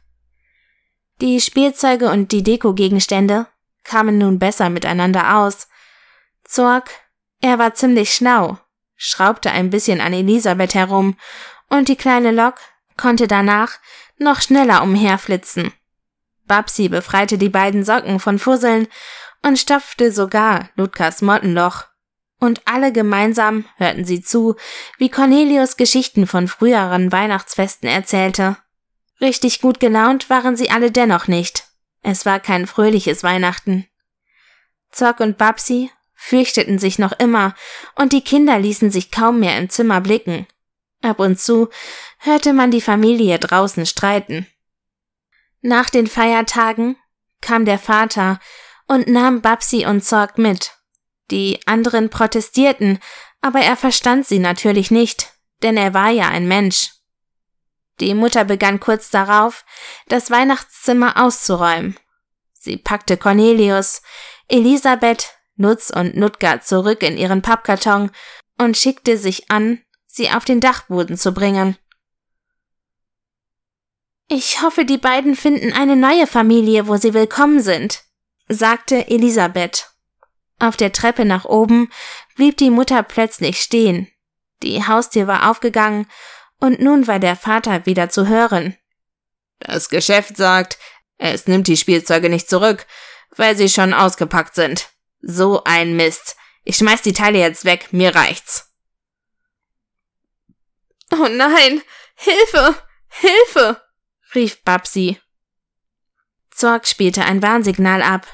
Die 1.21 1.40
Spielzeuge 1.40 2.11
und 2.11 2.32
die 2.32 2.42
Dekogegenstände 2.42 3.47
kamen 3.85 4.18
nun 4.18 4.38
besser 4.38 4.71
miteinander 4.71 5.37
aus. 5.37 5.68
Zorg, 6.44 6.90
er 7.40 7.59
war 7.59 7.75
ziemlich 7.75 8.14
schlau, 8.14 8.59
schraubte 8.97 9.50
ein 9.50 9.71
bisschen 9.71 10.00
an 10.00 10.12
Elisabeth 10.12 10.75
herum, 10.75 11.16
und 11.68 11.88
die 11.88 11.97
kleine 11.97 12.32
Lok 12.32 12.56
konnte 12.97 13.26
danach 13.26 13.78
noch 14.18 14.40
schneller 14.40 14.82
umherflitzen. 14.82 15.73
Babsi 16.46 16.88
befreite 16.88 17.38
die 17.38 17.49
beiden 17.49 17.84
Socken 17.84 18.20
von 18.20 18.38
Fusseln 18.38 18.88
und 19.42 19.58
stopfte 19.58 20.12
sogar 20.12 20.70
Ludkas 20.76 21.22
Mottenloch. 21.22 21.84
Und 22.38 22.61
alle 22.64 22.92
gemeinsam 22.92 23.66
hörten 23.76 24.04
sie 24.04 24.20
zu, 24.20 24.56
wie 24.99 25.08
Cornelius 25.08 25.76
Geschichten 25.76 26.26
von 26.26 26.49
früheren 26.49 27.12
Weihnachtsfesten 27.12 27.88
erzählte. 27.88 28.56
Richtig 29.20 29.61
gut 29.61 29.78
gelaunt 29.78 30.28
waren 30.28 30.56
sie 30.56 30.70
alle 30.70 30.90
dennoch 30.90 31.28
nicht. 31.28 31.68
Es 32.02 32.26
war 32.26 32.40
kein 32.40 32.66
fröhliches 32.66 33.22
Weihnachten. 33.22 33.87
Zock 34.90 35.20
und 35.20 35.38
Babsi 35.38 35.90
fürchteten 36.14 36.78
sich 36.78 36.99
noch 36.99 37.12
immer, 37.12 37.54
und 37.94 38.12
die 38.12 38.22
Kinder 38.22 38.58
ließen 38.58 38.90
sich 38.90 39.11
kaum 39.11 39.40
mehr 39.40 39.56
im 39.58 39.70
Zimmer 39.70 40.00
blicken. 40.00 40.46
Ab 41.00 41.18
und 41.18 41.40
zu 41.40 41.68
hörte 42.18 42.52
man 42.52 42.70
die 42.70 42.80
Familie 42.80 43.38
draußen 43.38 43.87
streiten. 43.87 44.46
Nach 45.62 45.88
den 45.88 46.09
Feiertagen 46.09 46.97
kam 47.40 47.64
der 47.64 47.78
Vater 47.78 48.40
und 48.88 49.09
nahm 49.09 49.40
Babsi 49.40 49.87
und 49.87 50.04
Zorg 50.04 50.37
mit. 50.37 50.73
Die 51.31 51.61
anderen 51.66 52.11
protestierten, 52.11 52.99
aber 53.40 53.61
er 53.61 53.76
verstand 53.76 54.26
sie 54.26 54.40
natürlich 54.40 54.90
nicht, 54.90 55.33
denn 55.62 55.76
er 55.76 55.95
war 55.95 56.11
ja 56.11 56.28
ein 56.28 56.47
Mensch. 56.47 56.90
Die 58.00 58.14
Mutter 58.14 58.45
begann 58.45 58.81
kurz 58.81 59.11
darauf, 59.11 59.64
das 60.09 60.31
Weihnachtszimmer 60.31 61.23
auszuräumen. 61.23 61.97
Sie 62.52 62.76
packte 62.76 63.16
Cornelius, 63.16 64.02
Elisabeth, 64.49 65.35
Nutz 65.57 65.90
und 65.90 66.16
Nutger 66.16 66.61
zurück 66.61 67.02
in 67.02 67.16
ihren 67.16 67.42
Pappkarton 67.42 68.11
und 68.59 68.76
schickte 68.76 69.16
sich 69.16 69.50
an, 69.50 69.81
sie 70.07 70.31
auf 70.31 70.45
den 70.45 70.61
Dachboden 70.61 71.16
zu 71.16 71.33
bringen. 71.33 71.76
Ich 74.34 74.62
hoffe, 74.62 74.86
die 74.86 74.96
beiden 74.96 75.36
finden 75.36 75.74
eine 75.74 75.94
neue 75.94 76.26
Familie, 76.26 76.88
wo 76.88 76.96
sie 76.96 77.12
willkommen 77.12 77.60
sind, 77.60 78.02
sagte 78.48 79.08
Elisabeth. 79.08 79.90
Auf 80.58 80.78
der 80.78 80.90
Treppe 80.90 81.26
nach 81.26 81.44
oben 81.44 81.92
blieb 82.34 82.56
die 82.56 82.70
Mutter 82.70 83.02
plötzlich 83.02 83.60
stehen. 83.60 84.10
Die 84.62 84.86
Haustür 84.86 85.26
war 85.26 85.50
aufgegangen 85.50 86.06
und 86.58 86.80
nun 86.80 87.06
war 87.08 87.18
der 87.18 87.36
Vater 87.36 87.84
wieder 87.84 88.08
zu 88.08 88.26
hören. 88.26 88.74
Das 89.58 89.90
Geschäft 89.90 90.38
sagt, 90.38 90.78
es 91.18 91.46
nimmt 91.46 91.68
die 91.68 91.76
Spielzeuge 91.76 92.30
nicht 92.30 92.48
zurück, 92.48 92.86
weil 93.36 93.54
sie 93.54 93.68
schon 93.68 93.92
ausgepackt 93.92 94.54
sind. 94.54 94.88
So 95.20 95.62
ein 95.64 95.94
Mist. 95.94 96.36
Ich 96.64 96.78
schmeiß 96.78 97.02
die 97.02 97.12
Teile 97.12 97.38
jetzt 97.38 97.66
weg, 97.66 97.92
mir 97.92 98.14
reicht's. 98.14 98.72
Oh 101.10 101.28
nein, 101.28 101.82
Hilfe, 102.14 102.74
Hilfe, 103.08 103.82
rief 104.34 104.62
Babsi. 104.64 105.20
Zorg 106.50 106.86
spielte 106.86 107.24
ein 107.24 107.42
Warnsignal 107.42 108.02
ab. 108.02 108.26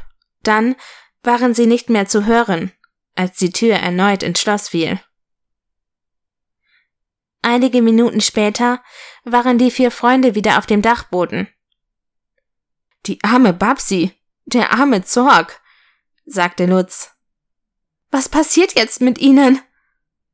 Dann 0.42 0.76
waren 1.22 1.54
sie 1.54 1.66
nicht 1.66 1.90
mehr 1.90 2.06
zu 2.06 2.26
hören, 2.26 2.72
als 3.14 3.36
die 3.38 3.50
Tür 3.50 3.76
erneut 3.76 4.22
ins 4.22 4.40
Schloss 4.40 4.68
fiel. 4.68 5.00
Einige 7.42 7.82
Minuten 7.82 8.20
später 8.20 8.82
waren 9.24 9.58
die 9.58 9.70
vier 9.70 9.90
Freunde 9.90 10.34
wieder 10.34 10.58
auf 10.58 10.66
dem 10.66 10.82
Dachboden. 10.82 11.48
Die 13.06 13.22
arme 13.22 13.52
Babsi, 13.52 14.12
der 14.44 14.72
arme 14.72 15.04
Zorg, 15.04 15.60
sagte 16.26 16.66
Lutz. 16.66 17.12
Was 18.10 18.28
passiert 18.28 18.74
jetzt 18.78 19.00
mit 19.00 19.18
ihnen? 19.18 19.60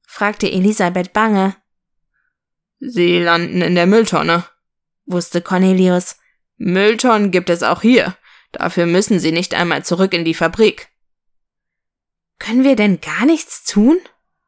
fragte 0.06 0.50
Elisabeth 0.50 1.12
bange. 1.12 1.56
Sie 2.78 3.18
landen 3.18 3.62
in 3.62 3.74
der 3.74 3.86
Mülltonne, 3.86 4.44
wusste 5.06 5.42
Cornelius. 5.42 6.16
Mülltonnen 6.56 7.30
gibt 7.30 7.50
es 7.50 7.62
auch 7.62 7.82
hier. 7.82 8.16
Dafür 8.52 8.86
müssen 8.86 9.18
sie 9.18 9.32
nicht 9.32 9.54
einmal 9.54 9.84
zurück 9.84 10.14
in 10.14 10.24
die 10.24 10.34
Fabrik. 10.34 10.88
Können 12.38 12.64
wir 12.64 12.76
denn 12.76 13.00
gar 13.00 13.26
nichts 13.26 13.64
tun? 13.64 13.98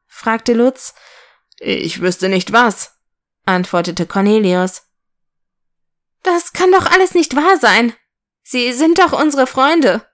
fragte 0.07 0.53
Lutz. 0.53 0.95
Ich 1.59 2.01
wüsste 2.01 2.29
nicht 2.29 2.53
was, 2.53 2.99
antwortete 3.45 4.07
Cornelius. 4.07 4.83
Das 6.23 6.53
kann 6.53 6.73
doch 6.73 6.87
alles 6.87 7.15
nicht 7.15 7.37
wahr 7.37 7.57
sein. 7.59 7.95
Sie 8.43 8.73
sind 8.73 8.99
doch 8.99 9.13
unsere 9.13 9.47
Freunde, 9.47 10.07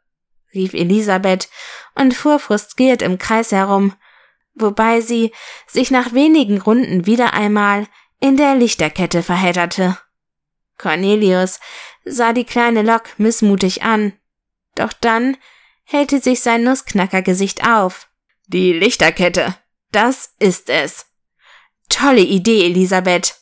rief 0.54 0.74
Elisabeth 0.74 1.48
und 1.94 2.14
fuhr 2.14 2.38
frustriert 2.38 3.02
im 3.02 3.18
Kreis 3.18 3.52
herum, 3.52 3.94
wobei 4.54 5.00
sie 5.00 5.32
sich 5.66 5.90
nach 5.90 6.12
wenigen 6.12 6.60
Runden 6.60 7.06
wieder 7.06 7.34
einmal 7.34 7.86
in 8.20 8.36
der 8.36 8.54
Lichterkette 8.54 9.22
verhedderte. 9.22 9.98
Cornelius 10.82 11.60
sah 12.04 12.32
die 12.32 12.44
kleine 12.44 12.82
Lok 12.82 13.18
missmutig 13.18 13.82
an, 13.82 14.12
doch 14.74 14.92
dann 14.92 15.36
hellte 15.84 16.20
sich 16.20 16.40
sein 16.40 16.64
Nussknackergesicht 16.64 17.66
auf. 17.66 18.08
Die 18.48 18.72
Lichterkette, 18.72 19.54
das 19.92 20.34
ist 20.38 20.68
es. 20.68 21.06
Tolle 21.88 22.22
Idee, 22.22 22.66
Elisabeth. 22.66 23.36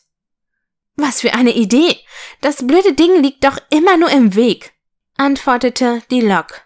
Was 0.95 1.21
für 1.21 1.33
eine 1.33 1.51
Idee. 1.51 1.97
Das 2.41 2.67
blöde 2.67 2.93
Ding 2.93 3.23
liegt 3.23 3.43
doch 3.43 3.57
immer 3.69 3.97
nur 3.97 4.09
im 4.11 4.35
Weg, 4.35 4.73
antwortete 5.17 6.03
die 6.11 6.21
Lok. 6.21 6.61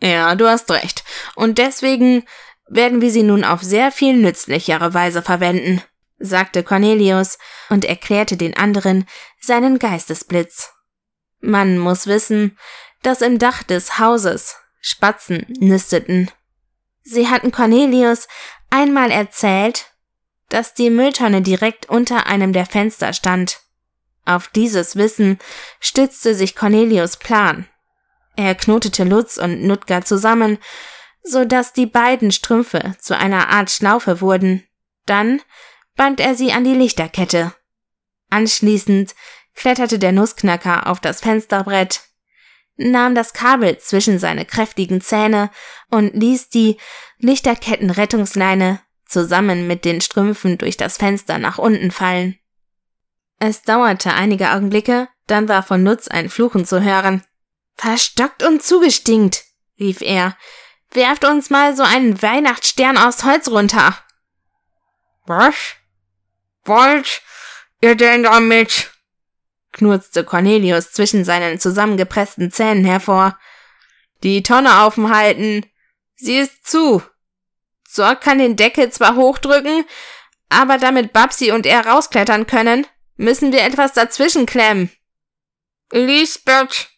Ja, 0.00 0.34
du 0.36 0.46
hast 0.46 0.70
recht. 0.70 1.02
Und 1.34 1.58
deswegen 1.58 2.24
werden 2.68 3.00
wir 3.00 3.10
sie 3.10 3.22
nun 3.22 3.44
auf 3.44 3.62
sehr 3.62 3.90
viel 3.90 4.14
nützlichere 4.16 4.94
Weise 4.94 5.22
verwenden, 5.22 5.82
sagte 6.18 6.62
Cornelius 6.62 7.38
und 7.68 7.84
erklärte 7.84 8.36
den 8.36 8.56
anderen 8.56 9.06
seinen 9.40 9.78
Geistesblitz. 9.78 10.72
Man 11.40 11.78
muss 11.78 12.06
wissen, 12.06 12.58
dass 13.02 13.22
im 13.22 13.38
Dach 13.38 13.62
des 13.62 13.98
Hauses 13.98 14.56
Spatzen 14.80 15.46
nisteten. 15.60 16.30
Sie 17.02 17.28
hatten 17.28 17.52
Cornelius 17.52 18.28
einmal 18.70 19.10
erzählt, 19.10 19.92
dass 20.48 20.74
die 20.74 20.90
Mülltonne 20.90 21.42
direkt 21.42 21.88
unter 21.88 22.26
einem 22.26 22.52
der 22.52 22.66
Fenster 22.66 23.12
stand. 23.12 23.60
Auf 24.24 24.48
dieses 24.48 24.96
Wissen 24.96 25.38
stützte 25.80 26.34
sich 26.34 26.54
Cornelius 26.54 27.16
Plan. 27.16 27.66
Er 28.36 28.54
knotete 28.54 29.04
Lutz 29.04 29.36
und 29.36 29.62
Nutger 29.62 30.04
zusammen, 30.04 30.58
so 31.22 31.44
dass 31.44 31.72
die 31.72 31.86
beiden 31.86 32.30
Strümpfe 32.30 32.94
zu 33.00 33.16
einer 33.16 33.48
Art 33.48 33.70
Schlaufe 33.70 34.20
wurden. 34.20 34.66
Dann 35.06 35.42
band 35.98 36.20
er 36.20 36.34
sie 36.34 36.52
an 36.52 36.64
die 36.64 36.74
Lichterkette. 36.74 37.52
Anschließend 38.30 39.14
kletterte 39.54 39.98
der 39.98 40.12
Nussknacker 40.12 40.86
auf 40.86 41.00
das 41.00 41.20
Fensterbrett, 41.20 42.00
nahm 42.76 43.14
das 43.14 43.32
Kabel 43.34 43.76
zwischen 43.78 44.18
seine 44.18 44.46
kräftigen 44.46 45.00
Zähne 45.00 45.50
und 45.90 46.14
ließ 46.14 46.48
die 46.48 46.78
Lichterkettenrettungsleine 47.18 48.80
zusammen 49.04 49.66
mit 49.66 49.84
den 49.84 50.00
Strümpfen 50.00 50.56
durch 50.56 50.76
das 50.76 50.96
Fenster 50.96 51.38
nach 51.38 51.58
unten 51.58 51.90
fallen. 51.90 52.38
Es 53.40 53.62
dauerte 53.62 54.14
einige 54.14 54.52
Augenblicke, 54.52 55.08
dann 55.26 55.48
war 55.48 55.62
von 55.62 55.82
Nutz 55.82 56.06
ein 56.08 56.28
Fluchen 56.28 56.64
zu 56.64 56.82
hören. 56.82 57.24
Verstockt 57.74 58.42
und 58.44 58.62
zugestinkt, 58.62 59.44
rief 59.78 60.00
er. 60.00 60.36
Werft 60.92 61.24
uns 61.24 61.50
mal 61.50 61.76
so 61.76 61.82
einen 61.82 62.22
Weihnachtsstern 62.22 62.96
aus 62.96 63.24
Holz 63.24 63.48
runter. 63.48 63.96
Was? 65.26 65.77
Wollt 66.68 67.22
ihr 67.80 67.96
denn 67.96 68.22
damit? 68.22 68.92
knurzte 69.72 70.24
Cornelius 70.24 70.92
zwischen 70.92 71.24
seinen 71.24 71.58
zusammengepressten 71.58 72.50
Zähnen 72.50 72.84
hervor. 72.84 73.38
Die 74.22 74.42
Tonne 74.42 74.82
aufhalten. 74.82 75.64
Sie 76.16 76.36
ist 76.36 76.66
zu. 76.66 77.02
Zorg 77.84 78.20
kann 78.20 78.38
den 78.38 78.56
Deckel 78.56 78.90
zwar 78.90 79.16
hochdrücken, 79.16 79.84
aber 80.48 80.78
damit 80.78 81.12
Babsi 81.12 81.52
und 81.52 81.64
er 81.64 81.86
rausklettern 81.86 82.46
können, 82.46 82.86
müssen 83.16 83.52
wir 83.52 83.62
etwas 83.62 83.92
dazwischen 83.92 84.46
klemmen. 84.46 84.90
Lisbeth, 85.90 86.88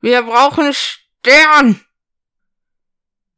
wir 0.00 0.22
brauchen 0.22 0.72
Stern. 0.74 1.80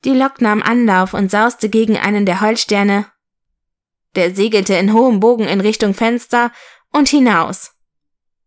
Die 0.04 0.14
Lok 0.14 0.40
nahm 0.40 0.62
Anlauf 0.62 1.14
und 1.14 1.30
sauste 1.30 1.68
gegen 1.68 1.98
einen 1.98 2.26
der 2.26 2.40
Holzsterne. 2.40 3.10
Der 4.16 4.34
segelte 4.34 4.74
in 4.74 4.92
hohem 4.92 5.20
Bogen 5.20 5.46
in 5.46 5.60
Richtung 5.60 5.94
Fenster 5.94 6.52
und 6.92 7.08
hinaus. 7.08 7.72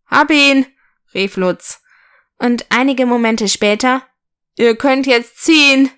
Hab 0.05 0.31
ihn, 0.31 0.65
rief 1.13 1.37
Lutz. 1.37 1.81
Und 2.37 2.65
einige 2.69 3.05
Momente 3.05 3.47
später, 3.47 4.03
ihr 4.57 4.75
könnt 4.75 5.07
jetzt 5.07 5.43
ziehen. 5.43 5.89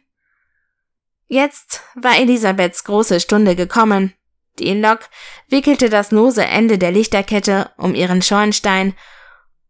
Jetzt 1.27 1.81
war 1.95 2.17
Elisabeths 2.17 2.83
große 2.85 3.19
Stunde 3.19 3.55
gekommen. 3.55 4.13
Die 4.57 4.73
Lok 4.73 5.09
wickelte 5.47 5.89
das 5.89 6.11
lose 6.11 6.43
Ende 6.43 6.77
der 6.77 6.91
Lichterkette 6.91 7.71
um 7.77 7.93
ihren 7.95 8.21
Schornstein 8.21 8.95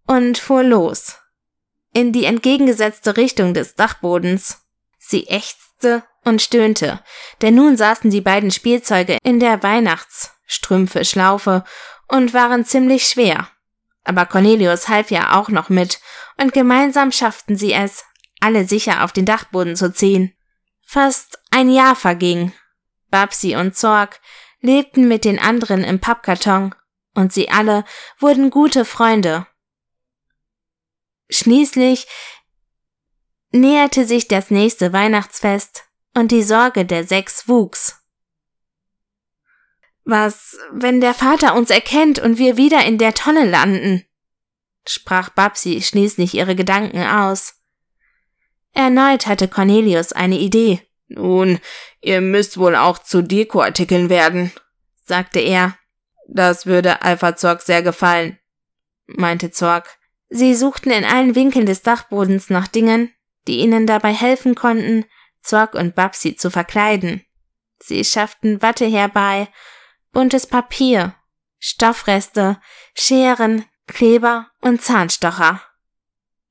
und 0.08 0.38
fuhr 0.38 0.64
los. 0.64 1.18
In 1.94 2.14
die 2.14 2.26
entgegengesetzte 2.26 3.18
Richtung 3.18 3.54
des 3.54 3.76
Dachbodens. 3.76 4.69
Sie 5.10 5.28
ächzte 5.28 6.04
und 6.24 6.40
stöhnte, 6.40 7.04
denn 7.42 7.56
nun 7.56 7.76
saßen 7.78 8.12
die 8.12 8.22
beiden 8.22 8.52
Spielzeuge 8.52 9.18
in 9.24 9.40
der 9.40 9.64
Weihnachtsstrümpfe-Schlaufe 9.64 11.64
und 12.08 12.36
waren 12.36 12.64
ziemlich 12.64 13.08
schwer. 13.08 13.48
Aber 14.04 14.28
Cornelius 14.28 14.88
half 14.88 15.10
ja 15.10 15.36
auch 15.36 15.50
noch 15.50 15.70
mit, 15.70 16.00
und 16.38 16.54
gemeinsam 16.54 17.12
schafften 17.12 17.56
sie 17.56 17.74
es, 17.74 18.06
alle 18.40 18.66
sicher 18.66 19.04
auf 19.04 19.12
den 19.12 19.26
Dachboden 19.26 19.76
zu 19.76 19.92
ziehen. 19.92 20.36
Fast 20.86 21.40
ein 21.50 21.72
Jahr 21.72 21.96
verging. 21.96 22.54
Babsi 23.10 23.56
und 23.56 23.76
Zorg 23.76 24.22
lebten 24.62 25.08
mit 25.08 25.26
den 25.26 25.40
anderen 25.40 25.84
im 25.84 26.00
Pappkarton, 26.00 26.76
und 27.16 27.34
sie 27.34 27.50
alle 27.50 27.84
wurden 28.20 28.52
gute 28.52 28.86
Freunde. 28.86 29.48
Schließlich 31.32 32.08
näherte 33.52 34.06
sich 34.06 34.28
das 34.28 34.52
nächste 34.52 34.94
Weihnachtsfest, 34.94 35.84
und 36.16 36.32
die 36.32 36.44
Sorge 36.44 36.86
der 36.86 37.04
sechs 37.04 37.48
wuchs. 37.48 38.00
Was, 40.04 40.58
wenn 40.72 41.02
der 41.02 41.14
Vater 41.14 41.56
uns 41.56 41.70
erkennt 41.70 42.20
und 42.20 42.38
wir 42.38 42.58
wieder 42.58 42.84
in 42.86 42.98
der 42.98 43.14
Tonne 43.14 43.46
landen? 43.46 44.06
sprach 44.88 45.30
Babsi 45.30 45.82
schließlich 45.82 46.34
ihre 46.34 46.56
Gedanken 46.56 47.04
aus. 47.04 47.56
Erneut 48.74 49.28
hatte 49.28 49.48
Cornelius 49.48 50.14
eine 50.14 50.40
Idee. 50.40 50.82
Nun, 51.08 51.60
ihr 52.02 52.22
müsst 52.22 52.58
wohl 52.58 52.76
auch 52.76 52.98
zu 53.00 53.22
Dekoartikeln 53.22 54.10
werden, 54.10 54.52
sagte 55.06 55.40
er. 55.40 55.76
Das 56.28 56.66
würde 56.66 57.02
Alpha 57.02 57.36
Zorg 57.36 57.62
sehr 57.62 57.82
gefallen, 57.82 58.40
meinte 59.08 59.52
Zorg. 59.52 59.98
Sie 60.30 60.54
suchten 60.54 60.92
in 60.92 61.04
allen 61.04 61.34
Winkeln 61.34 61.66
des 61.66 61.82
Dachbodens 61.82 62.50
nach 62.52 62.68
Dingen, 62.68 63.12
die 63.50 63.62
ihnen 63.62 63.88
dabei 63.88 64.14
helfen 64.14 64.54
konnten, 64.54 65.06
Zorg 65.42 65.74
und 65.74 65.96
Babsi 65.96 66.36
zu 66.36 66.52
verkleiden. 66.52 67.26
Sie 67.80 68.06
schafften 68.06 68.62
Watte 68.62 68.86
herbei 68.86 69.48
buntes 70.12 70.46
Papier, 70.46 71.16
Stoffreste, 71.58 72.62
Scheren, 72.94 73.66
Kleber 73.88 74.52
und 74.62 74.84
Zahnstocher. 74.84 75.62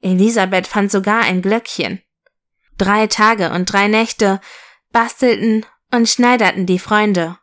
Elisabeth 0.01 0.67
fand 0.67 0.91
sogar 0.91 1.21
ein 1.21 1.41
Glöckchen. 1.41 2.03
Drei 2.77 3.07
Tage 3.07 3.51
und 3.51 3.73
drei 3.73 3.87
Nächte 3.87 4.41
bastelten 4.91 5.67
und 5.93 6.09
schneiderten 6.09 6.67
die 6.67 6.81
Freunde. 6.81 7.39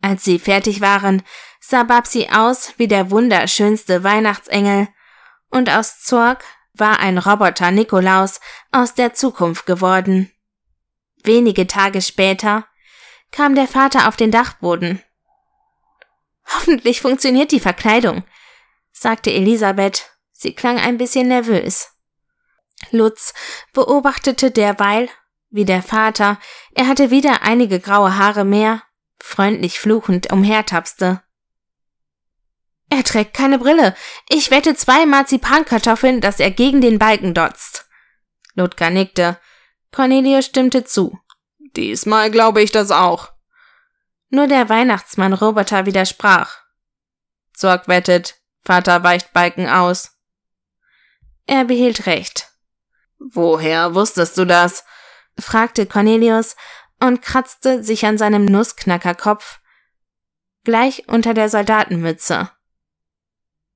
Als 0.00 0.22
sie 0.22 0.38
fertig 0.38 0.80
waren, 0.80 1.24
sah 1.60 1.82
Babsi 1.82 2.28
aus 2.32 2.74
wie 2.76 2.86
der 2.86 3.10
wunderschönste 3.10 4.04
Weihnachtsengel 4.04 4.86
und 5.50 5.70
aus 5.70 6.02
Zorg 6.02 6.44
war 6.74 7.00
ein 7.00 7.18
Roboter 7.18 7.70
Nikolaus 7.70 8.40
aus 8.70 8.94
der 8.94 9.14
Zukunft 9.14 9.66
geworden. 9.66 10.30
Wenige 11.22 11.66
Tage 11.66 12.02
später 12.02 12.66
kam 13.30 13.54
der 13.54 13.68
Vater 13.68 14.08
auf 14.08 14.16
den 14.16 14.30
Dachboden 14.30 15.02
Hoffentlich 16.54 17.00
funktioniert 17.00 17.52
die 17.52 17.60
Verkleidung, 17.60 18.24
sagte 18.92 19.32
Elisabeth. 19.32 20.10
Sie 20.32 20.54
klang 20.54 20.78
ein 20.78 20.98
bisschen 20.98 21.28
nervös. 21.28 21.90
Lutz 22.90 23.32
beobachtete 23.72 24.50
derweil, 24.50 25.08
wie 25.50 25.64
der 25.64 25.82
Vater, 25.82 26.38
er 26.74 26.88
hatte 26.88 27.10
wieder 27.10 27.42
einige 27.42 27.78
graue 27.78 28.16
Haare 28.18 28.44
mehr, 28.44 28.82
freundlich 29.20 29.78
fluchend 29.78 30.32
umhertapste. 30.32 31.22
Er 32.92 33.04
trägt 33.04 33.32
keine 33.32 33.58
Brille. 33.58 33.96
Ich 34.28 34.50
wette 34.50 34.74
zwei 34.74 35.06
Marzipankartoffeln, 35.06 36.20
dass 36.20 36.40
er 36.40 36.50
gegen 36.50 36.82
den 36.82 36.98
Balken 36.98 37.32
dotzt. 37.32 37.88
Ludger 38.54 38.90
nickte. 38.90 39.38
Cornelius 39.92 40.44
stimmte 40.44 40.84
zu. 40.84 41.18
Diesmal 41.74 42.30
glaube 42.30 42.60
ich 42.60 42.70
das 42.70 42.90
auch. 42.90 43.32
Nur 44.28 44.46
der 44.46 44.68
Weihnachtsmann 44.68 45.32
Roboter 45.32 45.86
widersprach. 45.86 46.58
Zorg 47.54 47.88
wettet, 47.88 48.34
Vater 48.62 49.02
weicht 49.02 49.32
Balken 49.32 49.70
aus. 49.70 50.18
Er 51.46 51.64
behielt 51.64 52.04
recht. 52.04 52.50
Woher 53.18 53.94
wusstest 53.94 54.36
du 54.36 54.44
das? 54.44 54.84
fragte 55.38 55.86
Cornelius 55.86 56.56
und 57.00 57.22
kratzte 57.22 57.82
sich 57.82 58.04
an 58.04 58.18
seinem 58.18 58.44
Nussknackerkopf, 58.44 59.60
gleich 60.62 61.08
unter 61.08 61.32
der 61.32 61.48
Soldatenmütze. 61.48 62.50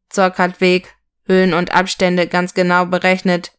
Zorg 0.08 0.38
hat 0.38 0.60
Weg, 0.60 0.94
Höhen 1.24 1.54
und 1.54 1.72
Abstände 1.72 2.26
ganz 2.26 2.54
genau 2.54 2.86
berechnet. 2.86 3.52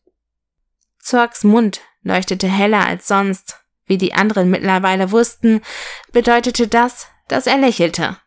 Zorgs 1.00 1.44
Mund 1.44 1.82
leuchtete 2.02 2.48
heller 2.48 2.86
als 2.86 3.08
sonst. 3.08 3.58
Wie 3.86 3.98
die 3.98 4.14
anderen 4.14 4.50
mittlerweile 4.50 5.12
wussten, 5.12 5.62
bedeutete 6.12 6.68
das, 6.68 7.08
dass 7.28 7.48
er 7.48 7.58
lächelte. 7.58 8.18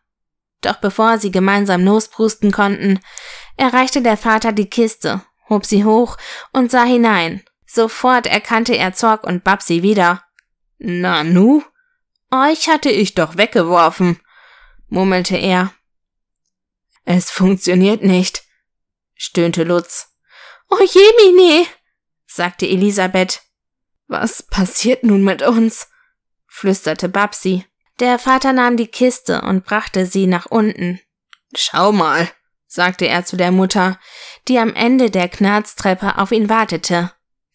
Doch 0.61 0.77
bevor 0.77 1.17
sie 1.17 1.31
gemeinsam 1.31 1.83
losprusten 1.83 2.51
konnten, 2.51 2.99
erreichte 3.57 4.01
der 4.01 4.17
Vater 4.17 4.51
die 4.51 4.69
Kiste, 4.69 5.21
hob 5.49 5.65
sie 5.65 5.85
hoch 5.85 6.17
und 6.51 6.71
sah 6.71 6.83
hinein. 6.83 7.43
Sofort 7.65 8.27
erkannte 8.27 8.75
er 8.75 8.93
Zorg 8.93 9.23
und 9.23 9.43
Babsi 9.43 9.81
wieder. 9.81 10.23
Nanu? 10.77 11.63
Euch 12.31 12.69
hatte 12.69 12.89
ich 12.89 13.13
doch 13.13 13.37
weggeworfen, 13.37 14.19
murmelte 14.87 15.37
er. 15.37 15.73
Es 17.03 17.31
funktioniert 17.31 18.03
nicht, 18.03 18.43
stöhnte 19.15 19.63
Lutz. 19.63 20.09
Oh 20.69 20.77
Jemine, 20.79 21.65
sagte 22.27 22.67
Elisabeth. 22.67 23.41
Was 24.07 24.43
passiert 24.43 25.03
nun 25.03 25.23
mit 25.23 25.41
uns? 25.41 25.87
flüsterte 26.47 27.09
Babsi. 27.09 27.65
Der 27.99 28.19
Vater 28.19 28.53
nahm 28.53 28.77
die 28.77 28.87
Kiste 28.87 29.41
und 29.41 29.63
brachte 29.63 30.05
sie 30.05 30.27
nach 30.27 30.47
unten. 30.47 30.99
Schau 31.55 31.91
mal, 31.91 32.29
sagte 32.67 33.07
er 33.07 33.25
zu 33.25 33.37
der 33.37 33.51
Mutter, 33.51 33.99
die 34.47 34.57
am 34.57 34.73
Ende 34.73 35.11
der 35.11 35.29
Knarztreppe 35.29 36.17
auf 36.17 36.31
ihn 36.31 36.49
wartete. 36.49 37.11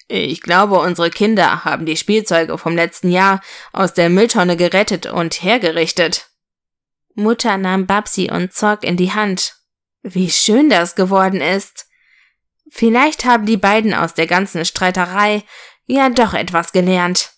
Ich 0.09 0.41
glaube, 0.41 0.79
unsere 0.79 1.11
Kinder 1.11 1.65
haben 1.65 1.85
die 1.85 1.97
Spielzeuge 1.97 2.59
vom 2.59 2.77
letzten 2.77 3.11
Jahr 3.11 3.41
aus 3.73 3.93
der 3.93 4.09
Mülltonne 4.09 4.57
gerettet 4.57 5.07
und 5.07 5.43
hergerichtet. 5.43 6.29
Mutter 7.17 7.57
nahm 7.57 7.87
Babsi 7.87 8.31
und 8.31 8.53
Zorg 8.53 8.85
in 8.85 8.97
die 8.97 9.13
Hand. 9.13 9.57
Wie 10.03 10.31
schön 10.31 10.71
das 10.71 10.95
geworden 10.95 11.41
ist. 11.41 11.89
Vielleicht 12.71 13.25
haben 13.25 13.47
die 13.47 13.57
beiden 13.57 13.95
aus 13.95 14.15
der 14.15 14.27
ganzen 14.27 14.65
Streiterei 14.65 15.43
ja 15.87 16.09
doch 16.11 16.35
etwas 16.35 16.73
gelernt. 16.73 17.33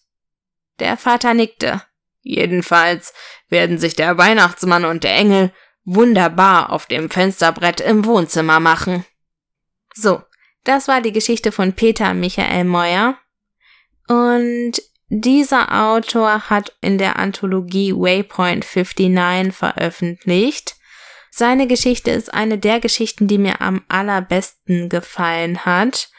Der 0.81 0.97
Vater 0.97 1.35
nickte. 1.35 1.83
Jedenfalls 2.21 3.15
werden 3.49 3.79
sich 3.79 3.95
der 3.95 4.19
Weihnachtsmann 4.19 4.85
und 4.85 5.05
der 5.05 5.15
Engel 5.15 5.53
wunderbar 5.85 6.71
auf 6.71 6.87
dem 6.87 7.09
Fensterbrett 7.09 7.81
im 7.81 8.05
Wohnzimmer 8.05 8.61
machen. 8.61 9.05
So, 9.95 10.23
das 10.65 10.89
war 10.89 11.01
die 11.01 11.13
Geschichte 11.13 11.53
von 11.53 11.73
Peter 11.73 12.15
Michael 12.15 12.65
Meuer. 12.65 13.17
Und 14.09 14.83
dieser 15.09 15.91
Autor 15.91 16.51
hat 16.51 16.77
in 16.81 16.99
der 16.99 17.19
Anthologie 17.19 17.93
Waypoint 17.93 18.65
59 18.65 19.55
veröffentlicht. 19.55 20.77
Seine 21.31 21.67
Geschichte 21.67 22.11
ist 22.11 22.33
eine 22.33 22.59
der 22.59 22.81
Geschichten, 22.81 23.27
die 23.27 23.39
mir 23.39 23.61
am 23.61 23.83
allerbesten 23.89 24.89
gefallen 24.89 25.65
hat. 25.65 26.11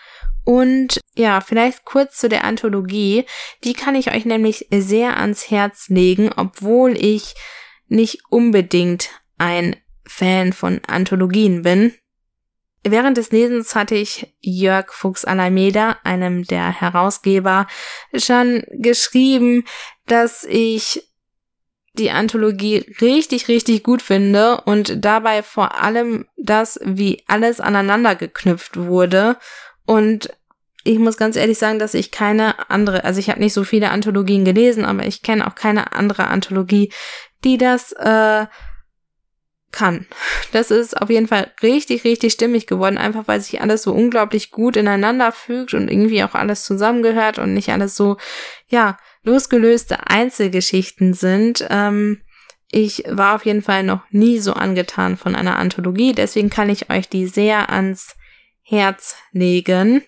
Und 0.45 0.99
ja, 1.15 1.41
vielleicht 1.41 1.85
kurz 1.85 2.17
zu 2.17 2.29
der 2.29 2.43
Anthologie. 2.43 3.25
Die 3.63 3.73
kann 3.73 3.95
ich 3.95 4.11
euch 4.11 4.25
nämlich 4.25 4.67
sehr 4.71 5.17
ans 5.17 5.51
Herz 5.51 5.89
legen, 5.89 6.31
obwohl 6.35 6.97
ich 6.97 7.35
nicht 7.87 8.21
unbedingt 8.29 9.09
ein 9.37 9.75
Fan 10.05 10.53
von 10.53 10.81
Anthologien 10.87 11.61
bin. 11.61 11.93
Während 12.83 13.17
des 13.17 13.31
Lesens 13.31 13.75
hatte 13.75 13.95
ich 13.95 14.33
Jörg 14.39 14.93
Fuchs 14.93 15.25
Alameda, 15.25 15.97
einem 16.03 16.45
der 16.45 16.71
Herausgeber, 16.79 17.67
schon 18.15 18.63
geschrieben, 18.71 19.65
dass 20.05 20.45
ich 20.45 21.03
die 21.93 22.11
Anthologie 22.11 22.85
richtig, 23.01 23.49
richtig 23.49 23.83
gut 23.83 24.01
finde 24.01 24.61
und 24.61 25.03
dabei 25.03 25.43
vor 25.43 25.81
allem 25.81 26.25
das, 26.37 26.79
wie 26.83 27.21
alles 27.27 27.59
aneinander 27.59 28.15
geknüpft 28.15 28.77
wurde. 28.77 29.37
Und 29.85 30.29
ich 30.85 30.99
muss 30.99 31.17
ganz 31.17 31.35
ehrlich 31.35 31.57
sagen, 31.57 31.79
dass 31.79 31.93
ich 31.93 32.11
keine 32.11 32.69
andere, 32.69 33.03
also 33.03 33.19
ich 33.19 33.29
habe 33.29 33.41
nicht 33.41 33.53
so 33.53 33.65
viele 33.65 33.91
Anthologien 33.91 34.45
gelesen, 34.45 34.85
aber 34.85 35.05
ich 35.05 35.21
kenne 35.21 35.45
auch 35.45 35.55
keine 35.55 35.91
andere 35.91 36.27
Anthologie, 36.27 36.93
die 37.43 37.57
das 37.57 37.91
äh, 37.91 38.45
kann. 39.71 40.05
Das 40.51 40.71
ist 40.71 40.99
auf 40.99 41.09
jeden 41.09 41.27
Fall 41.27 41.51
richtig, 41.61 42.03
richtig 42.03 42.33
stimmig 42.33 42.67
geworden, 42.67 42.97
einfach 42.97 43.27
weil 43.27 43.39
sich 43.41 43.61
alles 43.61 43.83
so 43.83 43.93
unglaublich 43.93 44.51
gut 44.51 44.75
ineinander 44.75 45.31
fügt 45.31 45.73
und 45.73 45.89
irgendwie 45.89 46.23
auch 46.23 46.33
alles 46.33 46.63
zusammengehört 46.63 47.39
und 47.39 47.53
nicht 47.53 47.69
alles 47.69 47.95
so, 47.95 48.17
ja, 48.67 48.97
losgelöste 49.23 50.07
Einzelgeschichten 50.07 51.13
sind. 51.13 51.65
Ähm, 51.69 52.21
ich 52.71 53.03
war 53.07 53.35
auf 53.35 53.45
jeden 53.45 53.61
Fall 53.61 53.83
noch 53.83 54.01
nie 54.11 54.39
so 54.39 54.53
angetan 54.53 55.17
von 55.17 55.35
einer 55.35 55.57
Anthologie, 55.57 56.13
deswegen 56.13 56.49
kann 56.49 56.69
ich 56.69 56.89
euch 56.89 57.09
die 57.09 57.27
sehr 57.27 57.69
ans 57.69 58.15
Herz 58.61 59.15
legen. 59.31 59.97